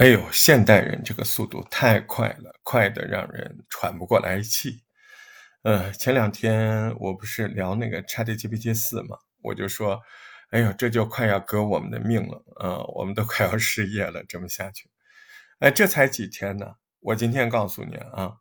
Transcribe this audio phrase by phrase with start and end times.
[0.00, 4.80] 哎呦，现代人这个速度太快了，快的让人喘不过来气。
[5.60, 10.00] 呃，前两天我不是聊那个 ChatGPT 四嘛，我就说，
[10.52, 14.88] 哎呦，这就快要革我们的命了啊，我们都快要失业了，这么下去。
[15.58, 18.36] 哎，这才几天呢，我今天告诉你啊，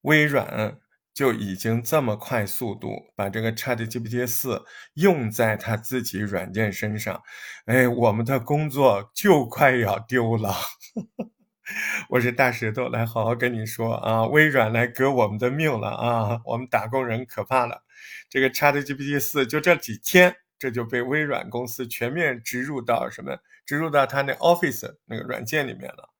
[0.00, 0.80] 微软。
[1.14, 7.22] 就已经这么快速度把这个 ChatGPT 四用在他自己软件身上，
[7.66, 10.52] 哎，我们的工作就快要丢了。
[12.10, 17.82] 我是大石头，来好好跟你说啊，微软来革我们的命了啊，我们打工人可怕了。
[18.28, 23.38] 这个 ChatGPT 四就这几天，这就被微软公司全面植入到什么？
[23.66, 26.10] 植入到它那 Office 那个软件里面了。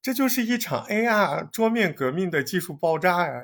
[0.00, 3.42] 这就是一场 AR 桌面革命的技术爆炸呀！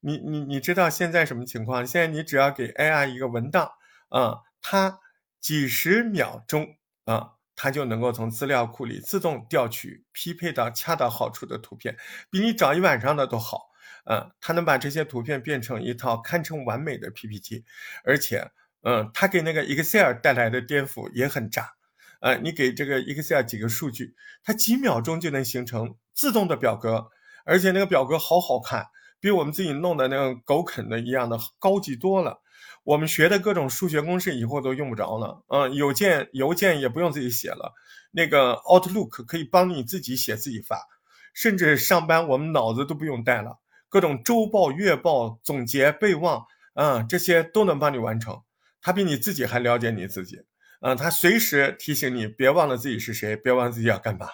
[0.00, 1.86] 你你你知道现在什么情况？
[1.86, 3.72] 现在你只要给 AI 一个文档，
[4.10, 5.00] 啊，它
[5.40, 6.76] 几十秒钟
[7.06, 7.32] 啊，
[7.62, 11.94] 它就能够从资料库里自动调取匹配到恰到好处的图片，
[12.30, 13.68] 比你找一晚上的都好。
[14.06, 17.66] 嗯，它能把这些图片变成一套堪称完美的 PPT，
[18.02, 21.74] 而且，嗯，它给那个 Excel 带来的颠覆也很炸。
[22.20, 27.10] 呃，你给这个 Excel 几个数据，它几秒钟就能形成自动的表格，
[27.44, 28.86] 而且那个表格好好看。
[29.20, 32.40] 比我们自己弄的那个狗啃的一样的高级多了。
[32.82, 35.42] 我们学的各种数学公式以后都用不着了。
[35.48, 37.74] 嗯，邮件邮件也不用自己写了，
[38.10, 40.86] 那个 Outlook 可以帮你自己写自己发，
[41.34, 43.58] 甚至上班我们脑子都不用带了。
[43.88, 46.44] 各种周报、月报、总结、备忘，
[46.74, 48.42] 啊，这些都能帮你完成。
[48.80, 50.42] 他比你自己还了解你自己。
[50.80, 54.28] 嗯，他随时提醒你别忘了自己是谁，别忘了自己要干嘛。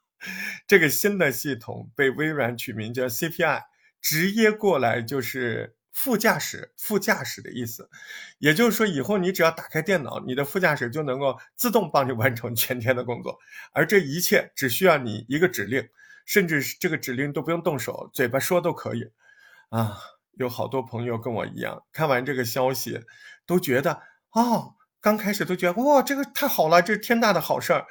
[0.66, 3.62] 这个新的系统被微软取名叫 CPI。
[4.00, 7.88] 直接过来就是副驾驶，副驾驶的意思，
[8.38, 13.38] 也就是说，以后你只要打开电脑，你的副驾驶就能够自动帮你完成全天的工作，
[13.72, 15.88] 而这一切只需要你一个指令，
[16.24, 19.10] 甚至这个指令都不用动手，嘴巴说都可以。
[19.68, 19.98] 啊，
[20.32, 23.00] 有好多朋友跟我一样，看完这个消息，
[23.46, 24.02] 都觉得
[24.32, 27.86] 哦，刚开始都觉得哇，这个太好了，这是天大的好事儿。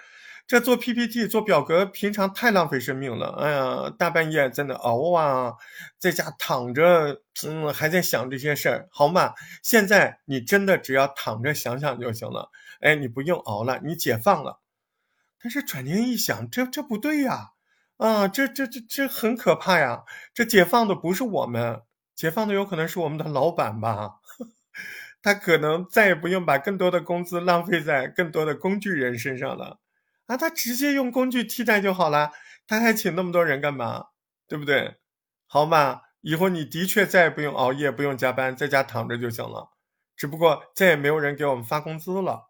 [0.51, 3.29] 这做 PPT 做表格，平常太浪费生命了。
[3.39, 5.53] 哎呀，大半夜在那熬啊，
[5.97, 9.33] 在家躺着，嗯，还在想这些事儿，好嘛？
[9.63, 12.49] 现在你真的只要躺着想想就行了。
[12.81, 14.59] 哎，你不用熬了，你解放了。
[15.41, 17.51] 但是转念一想，这这不对呀，
[17.95, 20.03] 啊，这这这这很可怕呀。
[20.33, 24.15] 这解放的不是我们，解放的有可能是我们的老板吧？
[25.23, 29.79] 他可能再也不用把更多的工资浪费在更多的工具人身上了。
[30.31, 32.31] 那，他直接用工具替代就好了，
[32.65, 34.05] 他还请那么多人干嘛？
[34.47, 34.95] 对不对？
[35.45, 39.71] 好嘛，以后你的确再也不用熬夜，不用加班，在家躺着就行了。
[40.15, 42.49] 只不过再也没有人给我们发工资了。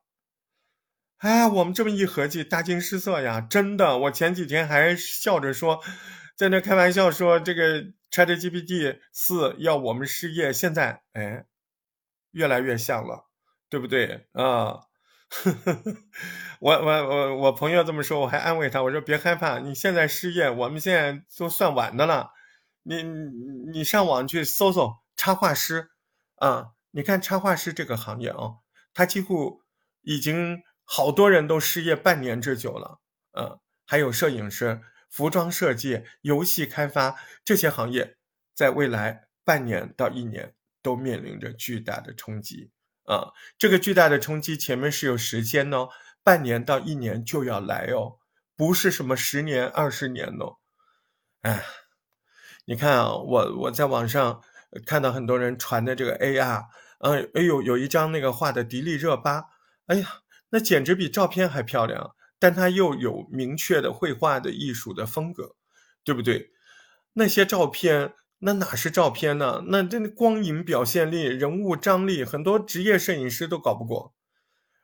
[1.18, 3.41] 哎，我们这么一合计，大惊失色呀！
[3.41, 5.81] 真的，我前几天还笑着说，
[6.36, 11.46] 在那开玩笑说这个 ChatGPT 四要我们失业，现在哎，
[12.30, 13.25] 越来越像了，
[13.70, 14.81] 对不对啊？
[16.59, 22.31] 我我我我朋友这么说，我还安慰他，我说别害怕，你现在失业，我们现在都算晚的了。
[22.84, 23.03] 你
[23.72, 25.91] 你上网去搜搜插画师
[26.36, 28.58] 啊，你看插画师这个行业啊，
[28.94, 29.62] 他几乎
[30.02, 33.00] 已经好多人都失业半年之久了。
[33.34, 37.16] 嗯，还有摄影师、服装设计、游戏开发
[37.46, 38.18] 这些行业，
[38.53, 42.72] 在未来半年到一年都面临着巨大的冲击。
[43.11, 45.89] 啊，这个巨大的冲击前面是有时间呢，
[46.23, 48.19] 半年到一年就要来哦，
[48.55, 50.59] 不是什么十年二十年哦。
[51.41, 51.66] 哎，
[52.63, 54.41] 你看啊，我我在网上
[54.85, 56.63] 看到很多人传的这个 AR，
[56.99, 59.43] 嗯，哎呦，有一张那个画的迪丽热巴，
[59.88, 65.57] 哎呀，那简直比照片还漂亮，但它又有明确的绘画的艺术的风格，
[66.05, 66.51] 对不对？
[67.11, 68.13] 那些照片。
[68.44, 69.66] 那哪是照片呢？
[69.68, 74.16] 那这光影表现力、人物张力，很多职业摄影师都搞不过。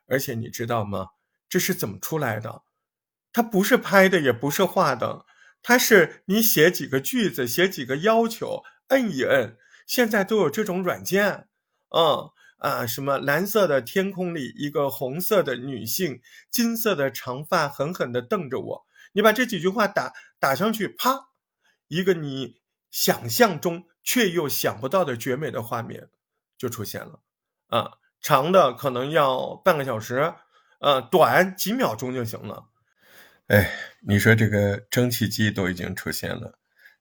[0.06, 1.08] 而且你知道吗？
[1.48, 2.62] 这是怎么出来的？
[3.32, 5.26] 它不是拍的，也不是画的，
[5.60, 9.56] 它是你写几个句子，写几个要求，摁一摁。
[9.86, 11.48] 现在都有这种软件，
[11.88, 16.20] 嗯啊，什么蓝色的天空里，一个红色的女性，
[16.50, 18.86] 金色的长发狠狠地瞪着我。
[19.12, 21.30] 你把这几句话打打上去，啪，
[21.88, 22.60] 一个你。
[22.90, 26.08] 想象中却又想不到的绝美的画面
[26.56, 27.20] 就出现了，
[27.68, 30.34] 啊，长的可能要半个小时，
[30.80, 32.68] 呃，短几秒钟就行了。
[33.48, 33.70] 哎，
[34.00, 36.58] 你说这个蒸汽机都已经出现了，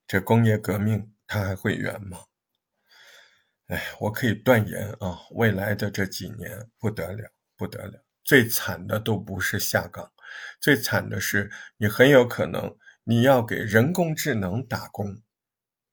[0.08, 2.20] 这工业革命它还会远吗？
[3.68, 10.12] 哎，我可以断言啊，未来的这几年不得了，不得了，最惨的都不是下岗，
[10.62, 15.22] 最惨的是你很有可能你要给人工智能打工，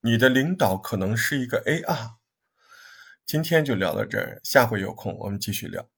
[0.06, 2.16] 你的领导可能是一个 AR。
[3.26, 5.88] 今天就聊到这儿，下回有空我们继续聊。